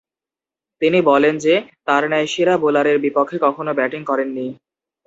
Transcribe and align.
তিনি 0.81 0.99
বলেন 1.01 1.35
যে, 1.37 1.53
তার 1.85 2.03
ন্যায় 2.09 2.27
সেরা 2.27 2.55
বোলারের 2.57 2.97
বিপক্ষে 2.99 3.37
কখনো 3.41 3.71
ব্যাটিং 3.73 4.01
করেননি। 4.05 4.47